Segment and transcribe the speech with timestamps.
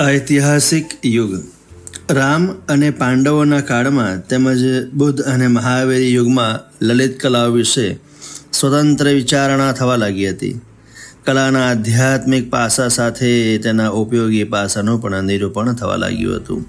[0.00, 1.32] ઐતિહાસિક યુગ.
[2.10, 4.60] રામ અને પાંડવોના કાળમાં તેમજ
[4.94, 7.86] બુદ્ધ અને મહાવીર યુગમાં લલિત કલાઓ વિશે
[8.52, 10.60] સ્વતંત્ર વિચારણા થવા લાગી હતી.
[11.24, 16.60] કલાના આધ્યાત્મિક પાસા સાથે તેના ઉપયોગી પાસાનું પણ નિરૂપણ થવા લાગ્યું હતું.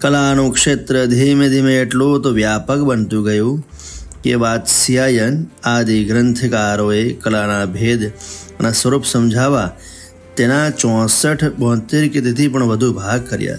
[0.00, 3.64] કલાનું ક્ષેત્ર ધીમે ધીમે એટલું તો વ્યાપક બનતું ગયું
[4.24, 8.02] કે વાત્સ્યાયન આદિ ગ્રંથકારોએ કલાના ભેદ
[8.58, 9.70] અને સ્વરૂપ સમજાવવા
[10.38, 13.58] તેના ચોસઠ બોતેર કે તેથી પણ વધુ ભાગ કર્યા.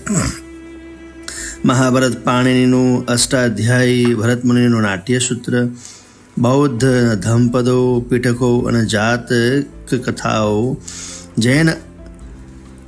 [1.66, 5.54] મહાભારત પાણીનીનું અષ્ટાધ્યાયી ભરતમુનિનું નાટ્યસૂત્ર,
[6.38, 6.86] બૌદ્ધ
[7.24, 7.78] ધમપદો,
[8.10, 9.32] પીઠકો અને જાત
[10.06, 10.78] કથાઓ,
[11.38, 11.70] જૈન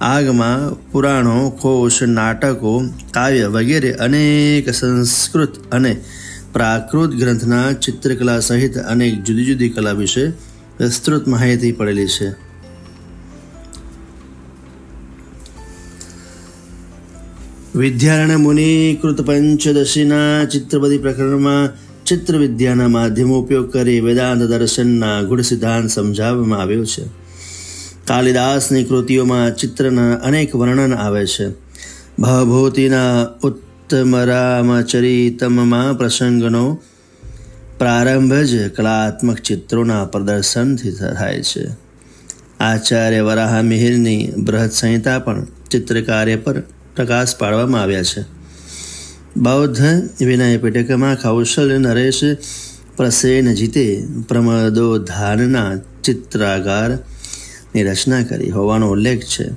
[0.02, 0.62] આગમાં
[0.92, 2.74] પુરાણો, કોશ, નાટકો,
[3.12, 5.92] કાવ્ય વગેરે અનેક સંસ્કૃત અને
[6.54, 10.24] પ્રાકૃત ગ્રંથના ચિત્રકલા સહિત અનેક જુદી જુદી કલા વિશે
[10.80, 12.30] વિસ્તૃત માહિતી પડેલી છે.
[17.72, 21.70] વિદ્યારણ્ય મુનિ કૃત પંચદશીના ચિત્રપદી પ્રકરણમાં
[22.06, 27.04] ચિત્ર વિદ્યાના માધ્યમો ઉપયોગ કરી વેદાંત દર્શનના ગુઢ સિદ્ધાંત સમજાવવામાં આવ્યો છે
[28.06, 31.52] કાલિદાસની કૃતિઓમાં ચિત્રના અનેક વર્ણન આવે છે
[32.18, 36.80] ભવભૂતિના ઉત્તમરામચરિતમમાં પ્રસંગનો
[37.78, 41.70] પ્રારંભ જ કલાત્મક ચિત્રોના પ્રદર્શનથી થાય છે
[42.64, 46.64] આચાર્ય વરાહ મિહિરની બૃહદ સંહિતા પણ ચિત્રકાર્ય પર
[47.02, 48.22] પ્રકાશ પાડવામાં આવ્યા છે.
[49.38, 49.82] બૌદ્ધ
[50.22, 52.22] વિનય પીટકમાં કૌશલ્ય નરેશ
[52.98, 59.50] પ્રસેન જીતે પ્રમદોધાનના ચિત્રાગારની રચના કરી હોવાનો ઉલ્લેખ છે.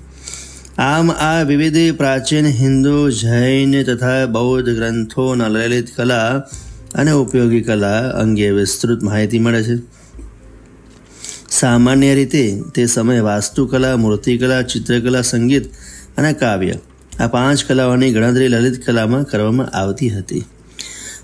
[0.79, 6.39] આમ આ વિવિધ પ્રાચીન હિન્દુ જૈન તથા બૌદ્ધ ગ્રંથોના લલિત કલા
[6.95, 9.77] અને ઉપયોગી કલા અંગે વિસ્તૃત માહિતી મળે છે.
[11.51, 15.65] સામાન્ય રીતે તે સમયે વાસ્તુકલા, મૂર્તિકલા, ચિત્રકલા, સંગીત
[16.19, 16.75] અને કાવ્ય
[17.21, 20.45] આ પાંચ કલાઓની ગણતરી લલિત કલામાં કરવામાં આવતી હતી.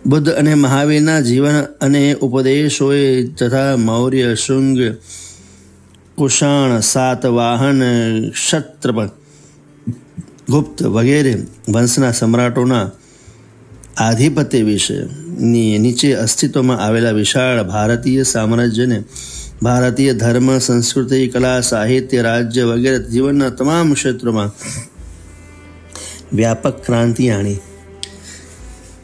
[0.07, 4.79] બુદ્ધ અને મહાવીરના જીવન અને ઉપદેશોએ તથા મૌર્ય, શુંગ,
[6.17, 7.83] કુષાણ સાતવાહન
[8.31, 9.11] ક્ષત્રપ
[10.49, 11.35] ગુપ્ત વગેરે
[11.69, 12.91] વંશના સમ્રાટોના
[13.97, 19.05] આધિપત્ય વિશેની નીચે અસ્તિત્વમાં આવેલા વિશાળ ભારતીય સામ્રાજ્યને
[19.63, 24.51] ભારતીય ધર્મ, સંસ્કૃતિ, કલા, સાહિત્ય, રાજ્ય વગેરે જીવનના તમામ ક્ષેત્રોમાં
[26.33, 27.57] વ્યાપક ક્રાંતિ આણી.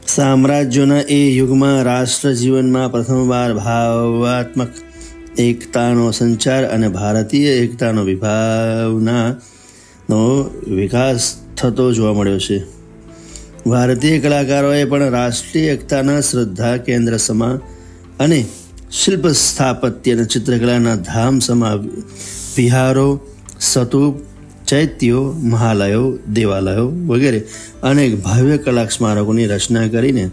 [0.06, 4.68] સામ્રાજ્યોના એ યુગમાં રાષ્ટ્ર જીવનમાં પ્રથમવાર ભાવાત્મક
[5.38, 9.40] એકતાનો સંચાર અને ભારતીય એકતાનો વિભાવનાનો
[10.74, 12.64] વિકાસ થતો જોવા મળ્યો છે.
[13.66, 17.60] ભારતીય કલાકારોએ પણ રાષ્ટ્રીય એકતાના શ્રદ્ધા કેન્દ્ર સમા
[18.20, 18.44] અને
[18.90, 21.74] શિલ્પ સ્થાપત્ય અને ચિત્રકલાના ધામ સમા
[22.56, 23.20] વિહારો,
[23.60, 24.14] સતુપ
[24.68, 27.40] ચૈત્યો, મહાલયો, દેવાલયો વગેરે
[27.82, 30.30] અનેક ભવ્ય કલા સ્મારકોની રચના કરીને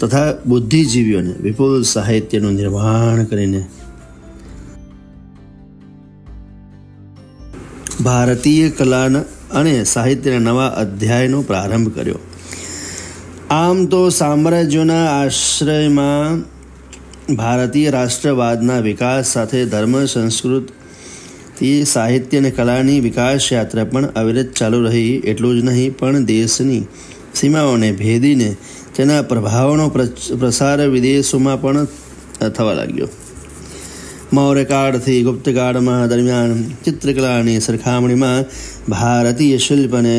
[0.00, 3.66] તથા બુદ્ધિજીવીઓને વિપુલ સાહિત્યનું નિર્માણ કરીને
[8.00, 9.06] ભારતીય કલા
[9.50, 12.18] અને સાહિત્યના નવા અધ્યાયનો પ્રારંભ કર્યો.
[13.50, 16.40] આમ તો સામ્રાજ્યોના આશ્રયમાં
[17.34, 20.68] ભારતીય રાષ્ટ્રવાદના વિકાસ સાથે ધર્મ સંસ્કૃત
[21.58, 26.82] તે સાહિત્ય અને કલાની વિકાસ યાત્રા પણ અવિરત ચાલુ રહી, એટલું જ નહીં, પણ દેશની
[27.34, 28.50] સીમાઓને ભેદીને
[28.96, 29.88] તેના પ્રભાવનો
[30.40, 31.88] પ્રસાર વિદેશોમાં પણ
[32.56, 33.10] થવા લાગ્યો.
[34.32, 38.40] મૌર્યકાળથી ગુપ્તકાળમાં દરમિયાન ચિત્રકલાની સરખામણીમાં
[38.90, 40.16] ભારતીય શિલ્પ અને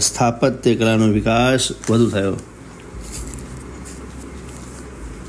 [0.00, 2.36] સ્થાપત્ય કલાનો વિકાસ વધુ થયો.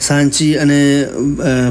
[0.09, 1.07] સાંચી અને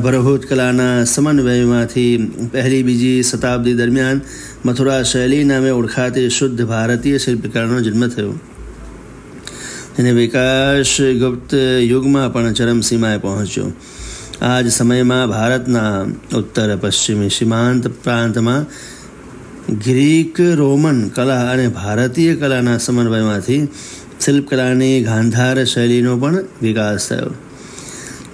[0.03, 2.10] ભરભૂત કલાના સમન્વયમાંથી
[2.53, 4.21] પહેલી બીજી શતાબ્દી દરમિયાન
[4.66, 8.34] મથુરા શૈલી નામે ઓળખાતી શુદ્ધ ભારતીય શિલ્પકલાનો જન્મ થયો.
[9.99, 11.54] અને વિકાસ ગુપ્ત
[11.87, 13.72] યુગમાં પણ ચરમસીમાએ પહોંચ્યો.
[14.43, 15.91] આ જ સમયમાં ભારતના
[16.37, 18.62] ઉત્તર પશ્ચિમી સીમાંત પ્રાંતમાં
[19.79, 23.61] ગ્રીક, રોમન કલા અને ભારતીય કલાના સમન્વયમાંથી
[24.20, 27.34] શિલ્પકલાની ગાંધાર શૈલીનો પણ વિકાસ થયો.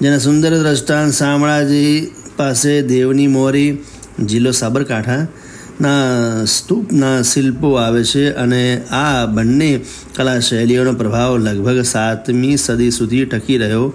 [0.05, 3.79] જેના સુંદર દ્રષ્ટાંત શામળાજી પાસે દેવની મોરી,
[4.25, 9.81] જિલ્લો સાબરકાંઠાના સ્તૂપના શિલ્પો આવે છે અને આ બંને
[10.17, 13.95] કલા શૈલીઓનો પ્રભાવ લગભગ સાતમી સદી સુધી ટકી રહ્યો.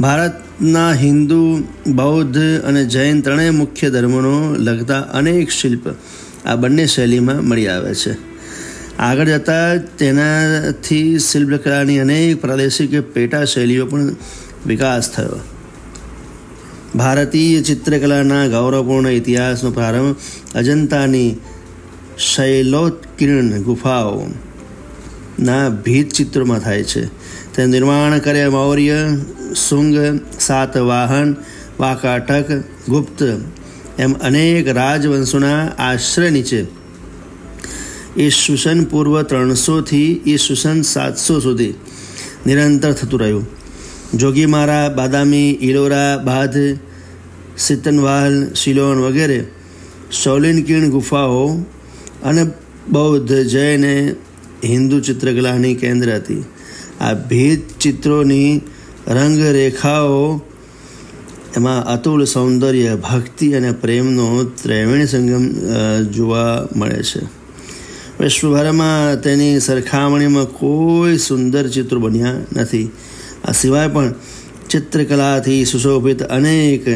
[0.00, 5.88] ભારતના હિન્દુ, બૌદ્ધ અને જૈન ત્રણેય મુખ્ય ધર્મોનો લગતા અનેક શિલ્પ
[6.46, 8.12] આ બંને શૈલીમાં મળી આવે છે.
[8.98, 14.12] આગળ જતાં તેનાથી શિલ્પકલાની અનેક પ્રાદેશિક પેટા શૈલીઓ પણ
[14.68, 15.40] વિકાસ થયો.
[16.94, 20.16] ભારતીય ચિત્રકલાના ગૌરવપૂર્ણ ઇતિહાસનો પ્રારંભ
[20.54, 21.36] અજંતાની
[22.18, 24.26] શૈલોત્કીર્ણ ગુફાઓ
[25.38, 27.06] ના ભીત ચિત્રોમાં થાય છે.
[27.54, 28.94] તે નિર્માણ કર્યા મૌર્ય
[29.68, 31.36] શુંગ સાતવાહન,
[31.80, 32.50] વાકાટક,
[32.88, 33.22] ગુપ્ત
[33.98, 36.66] એમ અનેક રાજવંશોના આશ્રય નીચે
[38.18, 41.74] ઈસુસન પૂર્વ ત્રણસોથી ઈસુસન સાતસો સુધી
[42.46, 43.57] નિરંતર થતું રહ્યું.
[44.14, 46.56] જોગીમારા બાદામી ઇલોરા બાધ
[47.58, 49.44] સિતનવાલ શિલોન વગેરે
[50.12, 51.48] શૌલિનકીર્ણ ગુફાઓ
[52.24, 52.46] અને
[52.88, 53.84] બૌદ્ધ જૈન
[54.64, 56.44] હિન્દુ ચિત્રકલાની કેન્દ્ર હતી.
[57.00, 58.60] આ ભેદ ચિત્રોની
[59.08, 60.40] રંગરેખાઓ
[61.56, 65.44] એમાં અતુલ સૌંદર્ય, ભક્તિ અને પ્રેમનો ત્રેવીણ સંગમ
[66.02, 67.20] જોવા મળે છે.
[68.20, 72.90] વિશ્વભરમાં તેની સરખામણીમાં કોઈ સુંદર ચિત્રો બન્યા નથી.
[73.44, 74.14] આ સિવાય પણ
[74.70, 76.88] ચિત્રકલાથી સુશોભિત અનેક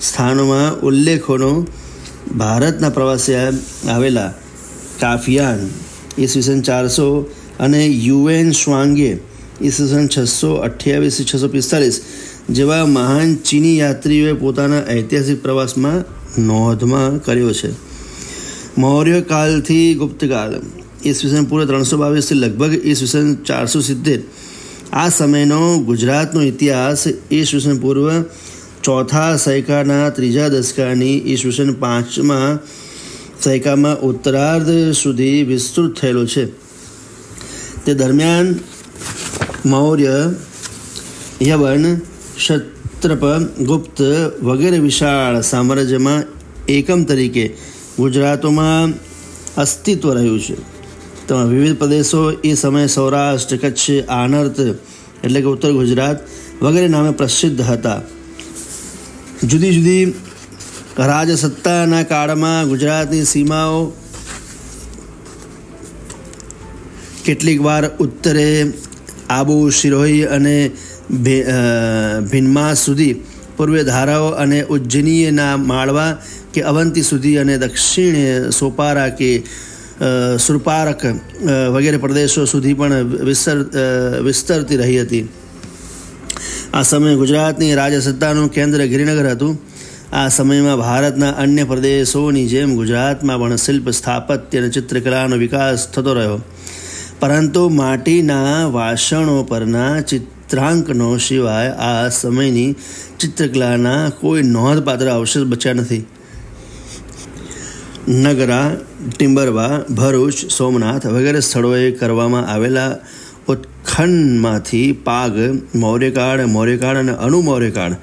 [0.00, 1.66] સ્થાનોમાં ઉલ્લેખોનો
[2.36, 4.30] ભારતના પ્રવાસે આવેલા
[5.00, 5.70] કાફિયાન,
[6.18, 7.30] ઈસવીસન ચારસો
[7.60, 9.18] અને યુએન શ્વાંગે,
[9.62, 12.02] ઈસવીસન છસો અઠ્યાવીસ છસો પિસ્તાલીસ
[12.50, 16.04] જેવા મહાન ચીની યાત્રીઓએ પોતાના ઐતિહાસિક પ્રવાસમાં
[16.46, 17.70] નોંધમાં કર્યો છે.
[18.78, 20.52] મૌર્ય કાલથી ગુપ્તકાળ,
[21.04, 24.20] ઈસવીસન પૂર્વ ત્રણસો બાવીસથી લગભગ ઈસવીસન ચારસો સિત્તેર
[24.96, 28.22] આ સમયનો ગુજરાતનો ઇતિહાસ ઈસવીસન પૂર્વ
[28.82, 32.58] ચોથા સૈકાના ત્રીજા દશકાની ઈસવીસન પાંચમા
[33.40, 36.46] સૈકામાં ઉત્તરાર્ધ સુધી વિસ્તૃત થયેલો છે.
[37.84, 38.54] તે દરમિયાન
[39.66, 40.34] મૌર્ય
[41.42, 41.94] યવન,
[42.36, 43.24] ક્ષત્રપ,
[43.60, 44.00] ગુપ્ત
[44.42, 46.22] વગેરે વિશાળ સામ્રાજ્યમાં
[46.68, 47.56] એકમ તરીકે
[47.98, 48.94] ગુજરાતોમાં
[49.56, 50.75] અસ્તિત્વ રહ્યું છે.
[51.28, 54.58] તેમાં વિવિધ પ્રદેશો એ સમયે સૌરાષ્ટ્ર, કચ્છ આનર્ત
[55.24, 56.18] એટલે કે ઉત્તર ગુજરાત
[56.62, 58.00] વગેરે નામે પ્રસિદ્ધ હતા.
[59.42, 60.04] જુદી જુદી
[61.10, 63.80] રાજસત્તાના કાળમાં ગુજરાતની સીમાઓ
[67.24, 68.48] કેટલીક વાર ઉત્તરે
[69.30, 70.56] આબુ, શિરોહી અને
[72.30, 73.14] ભીનમાસ સુધી
[73.56, 76.10] પૂર્વે ધારાઓ અને ઉજ્જનીયના માળવા
[76.54, 79.30] કે અવંતી સુધી અને દક્ષિણે સોપારા કે
[80.38, 81.02] સુરપારક
[81.74, 82.94] વગેરે પ્રદેશો સુધી પણ
[83.28, 83.56] વિસ્તર
[84.26, 85.24] વિસ્તરતી રહી હતી.
[86.74, 89.54] આ સમયે ગુજરાતની રાજસત્તાનું કેન્દ્ર ગિરિનગર હતું.
[90.12, 96.38] આ સમયમાં ભારતના અન્ય પ્રદેશોની જેમ ગુજરાતમાં પણ શિલ્પ સ્થાપત્ય અને ચિત્રકલાનો વિકાસ થતો રહ્યો.
[97.20, 102.70] પરંતુ માટીના વાસણો પરના ચિત્રાંકનો સિવાય આ સમયની
[103.20, 106.02] ચિત્રકલાના કોઈ નોંધપાત્ર અવશેષ બચ્યા નથી.
[108.06, 108.78] નગરા
[109.10, 113.00] ટિમ્બરવા ભરૂચ, સોમનાથ વગેરે સ્થળોએ કરવામાં આવેલા
[113.48, 115.34] ઉત્ખનમાંથી પાગ
[115.74, 117.96] મૌર્યકાળ મૌર્યકાળ અને અનુમૌર્યકાળ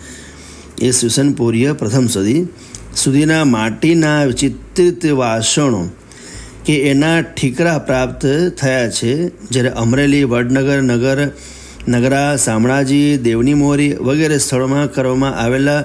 [0.82, 2.42] એ સુસનપુરીય પ્રથમ સદી
[2.96, 5.82] સુધીના માટીના ચિત્રિત વાસણો
[6.66, 8.24] કે એના ઠીકરા પ્રાપ્ત
[8.60, 9.14] થયા છે,
[9.52, 11.20] જ્યારે અમરેલી, વડનગર, નગર,
[11.88, 15.82] નગરા, શામળાજી દેવની મોરી વગેરે સ્થળોમાં કરવામાં આવેલા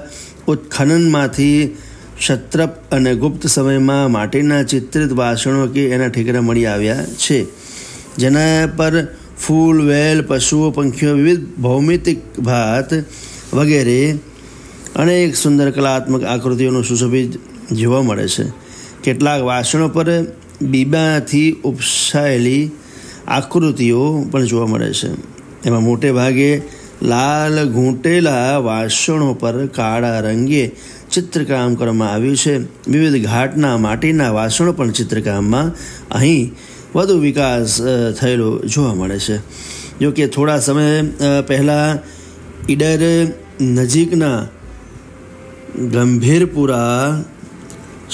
[0.47, 1.87] ઉત્ખનનમાંથી
[2.19, 7.45] ક્ષત્રપ અને ગુપ્ત સમયમાં માટીના ચિત્રિત વાસણો કે એના ઠીકરા મળી આવ્યા છે.
[8.17, 9.07] જેના પર
[9.47, 12.89] ફૂલ, વેલ, પશુઓ, પંખીઓ, વિવિધ ભૌમિતિક ભાત
[13.53, 14.17] વગેરે
[14.95, 17.39] અનેક સુંદર કલાત્મક આકૃતિઓનું સુશોભિત
[17.71, 18.43] જોવા મળે છે.
[19.03, 20.05] કેટલાક વાસણો પર
[20.61, 22.71] બીબાથી ઉપસાયેલી
[23.27, 25.07] આકૃતિઓ પણ જોવા મળે છે.
[25.67, 26.61] એમાં મોટે ભાગે
[27.01, 30.71] લાલ ઘૂંટેલા વાસણો પર કાળા રંગે
[31.11, 32.53] ચિત્રકામ કરવામાં આવ્યું છે.
[32.91, 35.67] વિવિધ ઘાટના માટીના વાસણો પણ ચિત્રકામમાં
[36.11, 36.45] અહીં
[36.95, 37.81] વધુ વિકાસ
[38.19, 39.37] થયેલો જોવા મળે છે.
[39.99, 40.87] જો કે થોડા સમય
[41.47, 41.99] પહેલાં
[42.69, 43.01] ઈડર
[43.61, 44.39] નજીકના
[45.93, 47.23] ગંભીરપુરા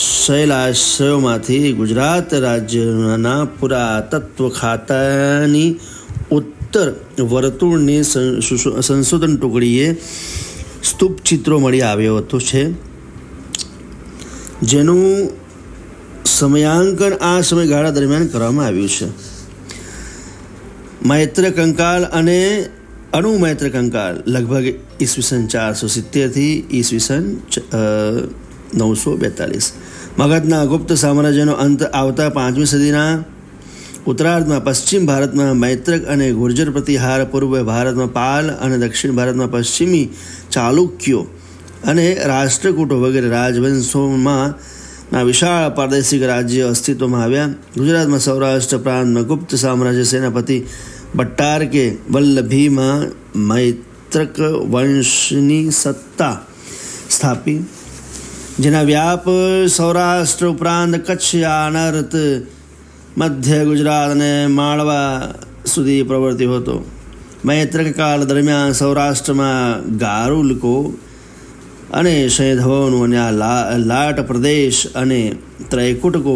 [0.03, 5.69] શૈલાશ્રયોમાંથી ગુજરાત રાજ્યના પુરાતત્વ ખાતાની
[6.31, 6.87] ઉત્તર
[7.33, 8.01] વર્તુળની
[8.81, 9.87] સંશોધન ટુકડીએ
[10.89, 12.61] સ્તૂપ ચિત્રો મળી આવ્યો હતો છે.
[14.61, 15.29] જેનું
[16.25, 19.07] સમયાંકન આ સમયગાળા દરમિયાન કરવામાં આવ્યું છે.
[21.07, 22.39] મૈત્ર કંકાલ અને
[23.13, 24.65] અણુમૈત્ર કંકાલ લગભગ
[25.01, 27.23] ઈસવીસન ચારસો સિત્તેરથી ઈસવીસન
[28.75, 29.67] નવસો બેતાલીસ.
[30.19, 33.11] મગધના ગુપ્ત સામ્રાજ્યનો અંત આવતા પાંચમી સદીના
[34.05, 40.07] ઉત્તરાર્ધમાં પશ્ચિમ ભારતમાં મૈત્રક અને ગુર્જર પ્રતિહાર, પૂર્વે ભારતમાં પાલ અને દક્ષિણ ભારતમાં પશ્ચિમી
[40.51, 41.21] ચાલુક્યો
[41.83, 44.55] અને રાષ્ટ્રકૂટો વગેરે રાજવંશોમાં
[45.11, 47.49] ના વિશાળ પ્રાદેશિક રાજ્ય અસ્તિત્વમાં આવ્યા.
[47.77, 50.57] ગુજરાતમાં સૌરાષ્ટ્ર પ્રાંતમાં ગુપ્ત સામ્રાજ્ય સેનાપતિ
[51.17, 53.01] ભટ્ટારકે વલ્લભીમાં
[53.49, 54.35] મૈત્રક
[54.73, 56.35] વંશની સત્તા
[57.09, 57.59] સ્થાપી,
[58.59, 59.25] જેના વ્યાપ
[59.77, 62.13] સૌરાષ્ટ્ર ઉપરાંત કચ્છ આનર્ત
[63.17, 65.33] મધ્ય ગુજરાત અને માળવા
[65.65, 66.75] સુધી પ્રવર્ત્યો હતો.
[67.45, 70.73] મૈત્રક કાળ દરમિયાન સૌરાષ્ટ્રમાં ગારુલકો
[71.93, 73.31] અને સૈંધવોનું અને આ
[73.77, 75.21] લાટ પ્રદેશ અને
[75.69, 76.35] ત્રૈકુટકો,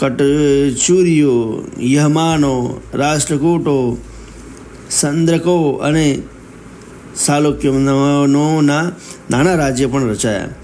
[0.00, 1.36] કટચુરીઓ
[1.80, 2.52] યહમાનો
[2.94, 3.76] રાષ્ટ્રકૂટો,
[4.90, 5.56] સંદ્રકો
[5.88, 6.06] અને
[7.16, 8.84] સાલુક્યનોના
[9.30, 10.54] નાના રાજ્ય પણ રચાયા.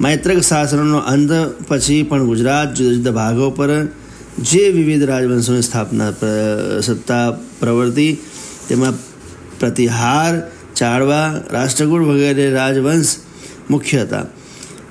[0.00, 1.30] મૈત્રક શાસનનો અંત
[1.68, 3.70] પછી પણ ગુજરાત જુદા જુદા ભાગો પર
[4.42, 6.10] જે વિવિધ રાજવંશોની સ્થાપના
[6.80, 8.16] સત્તા, પ્રવૃત્તિ,
[8.68, 8.92] તેમાં
[9.60, 13.16] પ્રતિહાર ચાળવા રાષ્ટ્રકૂટ વગેરે રાજવંશ
[13.70, 14.26] મુખ્ય હતા.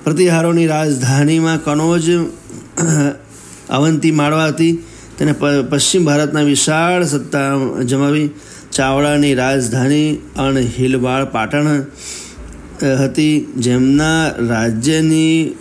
[0.03, 2.11] પ્રતિહારોની રાજધાનીમાં કનોજ
[3.69, 4.83] અવંતી માળવા હતી.
[5.17, 5.33] તેને
[5.69, 8.29] પશ્ચિમ ભારતના વિશાળ સત્તા જમાવી.
[8.71, 11.81] ચાવડાની રાજધાની અણહિલવાડ પાટણ
[12.83, 13.53] હતી.
[13.57, 15.55] જેમના રાજ્યની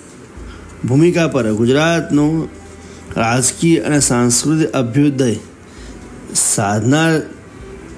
[0.85, 2.62] ભૂમિકા પર ગુજરાતનું
[3.17, 5.31] રાજકીય અને સાંસ્કૃતિક અભ્યુદય
[6.35, 7.13] સાધનાર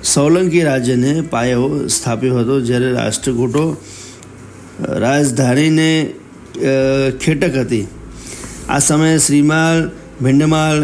[0.04, 3.64] સોલંકી રાજ્યને પાયો સ્થાપ્યો હતો, જ્યારે રાષ્ટ્રકૂટો
[5.04, 5.90] રાજધાનીને
[7.23, 7.87] ખેટક હતી.
[8.68, 9.80] આ સમયે શ્રીમાલ
[10.23, 10.78] ભિંડમાલ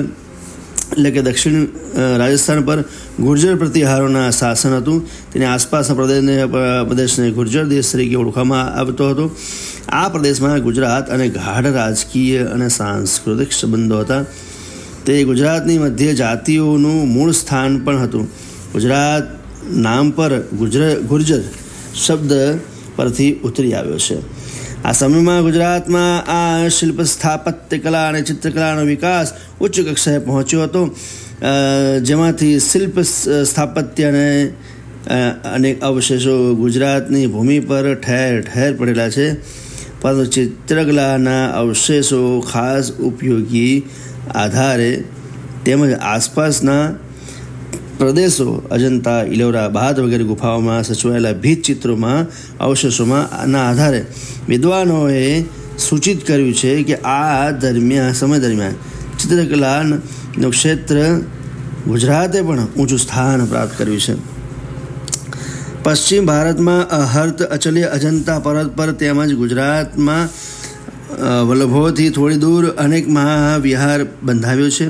[0.91, 1.67] એટલે કે દક્ષિણ
[2.19, 2.81] રાજસ્થાન પર
[3.21, 5.07] ગુર્જર પ્રતિહારોના શાસન હતું.
[5.33, 6.47] તેની આસપાસના પ્રદેશને
[6.89, 9.37] પ્રદેશને ગુર્જર દેશ તરીકે ઓળખવામાં આવતો હતો.
[9.89, 14.23] આ પ્રદેશમાં ગુજરાત અને ગાઢ રાજકીય અને સાંસ્કૃતિક સંબંધો હતા.
[15.07, 18.25] તે ગુજરાતની મધ્ય જાતિઓનું મૂળ સ્થાન પણ હતું.
[18.73, 19.25] ગુજરાત
[19.77, 21.43] નામ પર ગુજર, ગુર્જર
[22.07, 22.33] શબ્દ
[22.97, 24.19] પરથી ઉતરી આવ્યો છે.
[24.85, 30.83] આ સમયમાં ગુજરાતમાં આ શિલ્પ સ્થાપત્ય કલા અને ચિત્રકલાનો વિકાસ ઉચ્ચ કક્ષાએ પહોંચ્યો હતો.
[32.03, 34.27] જેમાંથી શિલ્પ સ્થાપત્ય અને
[35.55, 39.27] અનેક અવશેષો ગુજરાતની ભૂમિ પર ઠેર ઠેર પડેલા છે.
[40.01, 43.75] પરંતુ ચિત્રકલાના અવશેષો ખાસ ઉપયોગી
[44.35, 44.91] આધારે
[45.65, 46.83] તેમજ આસપાસના
[48.01, 52.21] પ્રદેશો, અજંતા, ઇલોરા, બહાદ વગેરે ગુફાઓમાં સચવાયેલા ભીત ચિત્રોમાં,
[52.59, 54.01] અવશેષોમાં ના આધારે
[54.49, 55.25] વિદ્વાનોએ
[55.79, 58.77] સૂચિત કર્યું છે કે આ દરમિયાન, સમય દરમિયાન
[59.19, 60.97] ચિત્રકલાનું ક્ષેત્ર
[61.87, 64.15] ગુજરાતે પણ ઊંચું સ્થાન પ્રાપ્ત કર્યું છે.
[65.85, 70.25] પશ્ચિમ ભારતમાં અહર્ત, અચલ્ય, અજંતા પર્વત પર તેમજ ગુજરાતમાં
[71.49, 74.89] વલ્લભોથી થોડી દૂર અનેક મહાવિહાર બંધાવ્યો છે.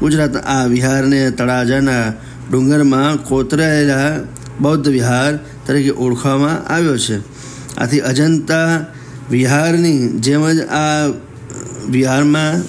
[0.00, 2.06] ગુજરાત આ વિહારને તળાજાના
[2.50, 4.20] ડુંગરમાં કોતરાયેલા
[4.60, 7.18] બૌદ્ધ વિહાર તરીકે ઓળખવામાં આવ્યો છે.
[7.76, 8.84] આથી અજંતા
[9.30, 11.12] વિહારની જેમ જ આ
[11.90, 12.62] વિહારમાં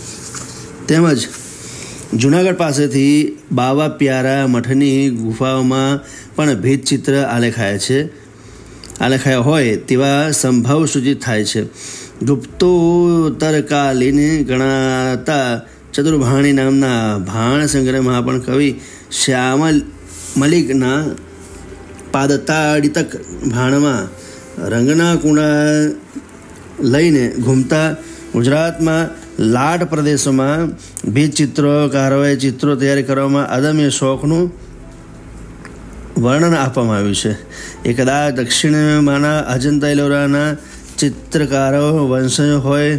[0.88, 1.28] તેમજ
[2.14, 6.00] જુનાગઢ પાસેથી બાવા પ્યારા મઠની ગુફાઓમાં
[6.36, 8.10] પણ ભેદચિત્ર આલેખાયા છે.
[9.00, 11.66] આલેખાયા હોય તેવા સંભાવ સૂચિત થાય છે.
[12.26, 15.62] ગુપ્તોત્તરકાલીન ગણાતા
[15.96, 18.70] ચતુર્ભાણી નામના ભાણ સંગ્રહમાં પણ કવિ
[19.24, 19.82] શ્યામલ
[20.38, 21.04] મલિકના
[22.12, 23.16] પાદતાડિતક
[23.50, 24.08] ભાણમાં
[24.70, 25.56] રંગના કુંડા
[26.80, 27.88] લઈને ઘૂમતા
[28.34, 29.10] ગુજરાતમાં
[29.40, 30.72] લાટ પ્રદેશોમાં
[31.14, 34.52] ભીત ચિત્રકારોએ ચિત્રો તૈયાર કરવામાં અદમ્ય શોખનું
[36.24, 37.34] વર્ણન આપવામાં આવ્યું છે.
[37.86, 40.50] એ કદાચ દક્ષિણમાંના અજંતા એલોરાના
[40.98, 42.98] ચિત્રકારો વંશજો હોય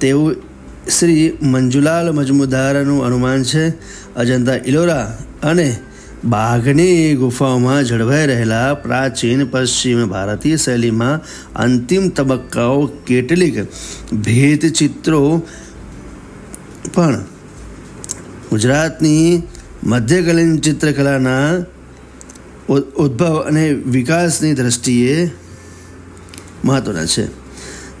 [0.00, 0.49] તેવું
[0.90, 3.68] શ્રી મંજુલાલ મજમુદારનું અનુમાન છે,
[4.14, 5.06] અજંતા ઇલોરા
[5.42, 5.76] અને
[6.24, 11.20] બાઘની ગુફાઓમાં જળવાઈ રહેલા પ્રાચીન પશ્ચિમ ભારતીય શૈલીમાં
[11.54, 13.56] અંતિમ તબક્કાઓ કેટલીક
[14.12, 15.42] ભેદચિત્રો
[16.94, 17.20] પણ
[18.50, 19.42] ગુજરાતની
[19.84, 21.48] મધ્યકાલીન ચિત્રકલાના
[22.96, 25.30] ઉદ્ભવ અને વિકાસની દ્રષ્ટિએ
[26.64, 27.39] મહત્ત્વના છે.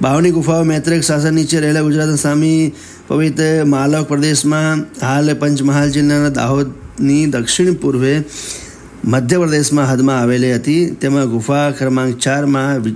[0.02, 2.60] બાવની ગુફાઓ મૈત્રેક શાસન નીચે રહેલા ગુજરાતના સામી
[3.08, 8.12] પવિત્ર માલવ પ્રદેશમાં હાલ પંચમહાલ જિલ્લાના દાહોદની દક્ષિણ પૂર્વે
[9.04, 10.82] મધ્યપ્રદેશમાં હદમાં આવેલી હતી.
[11.02, 12.88] તેમાં ગુફા ક્રમાંક ચારમાં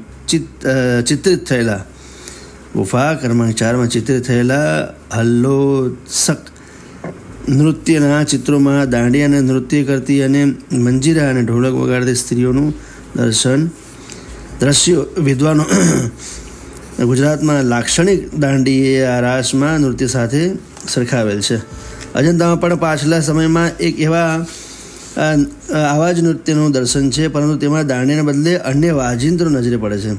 [1.09, 1.83] ચિત્રિત થયેલા.
[2.75, 4.69] ગુફા ક્રમાંક ચારમાં ચિત્રિત થયેલા
[5.17, 6.43] હલ્લોત્સક
[7.51, 10.43] નૃત્યના ચિત્રોમાં દાંડિયાને નૃત્ય કરતી અને
[10.87, 12.71] મંજીરા અને ઢોલક વગાડતી સ્ત્રીઓનું
[13.17, 13.69] દર્શન
[14.61, 15.65] દ્રશ્યો વિદ્વાનો
[17.03, 20.53] ગુજરાતમાં લાક્ષણિક દાંડિયા રાસમાં નૃત્ય સાથે
[20.89, 21.57] સરખાવેલ છે.
[22.15, 24.47] અજંતામાં પણ પાછલા સમયમાં એક એવા
[25.75, 30.13] આવા જ નૃત્યનું દર્શન છે, પરંતુ તેમાં દાંડીને બદલે અન્ય વાજિંત્રો નજરે પડે છે.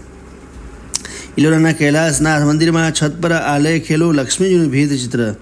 [1.38, 5.34] ઇલોરાના કૈલાસનાથ મંદિરમાં છત પર આલેખેલું લક્ષ્મીજીનું ભીત ચિત્ર.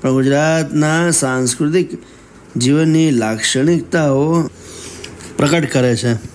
[0.00, 2.02] પણ ગુજરાતના સાંસ્કૃતિક
[2.56, 4.50] જીવનની લાક્ષણિકતાઓ
[5.36, 6.33] પ્રકટ કરે છે.